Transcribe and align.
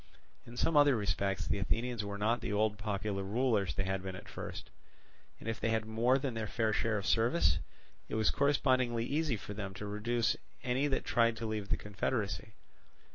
In 0.47 0.57
some 0.57 0.75
other 0.75 0.95
respects 0.95 1.45
the 1.45 1.59
Athenians 1.59 2.03
were 2.03 2.17
not 2.17 2.41
the 2.41 2.51
old 2.51 2.79
popular 2.79 3.21
rulers 3.21 3.75
they 3.75 3.83
had 3.83 4.01
been 4.01 4.15
at 4.15 4.27
first; 4.27 4.71
and 5.39 5.47
if 5.47 5.59
they 5.59 5.69
had 5.69 5.85
more 5.85 6.17
than 6.17 6.33
their 6.33 6.47
fair 6.47 6.73
share 6.73 6.97
of 6.97 7.05
service, 7.05 7.59
it 8.09 8.15
was 8.15 8.31
correspondingly 8.31 9.05
easy 9.05 9.37
for 9.37 9.53
them 9.53 9.75
to 9.75 9.85
reduce 9.85 10.35
any 10.63 10.87
that 10.87 11.05
tried 11.05 11.37
to 11.37 11.45
leave 11.45 11.69
the 11.69 11.77
confederacy. 11.77 12.55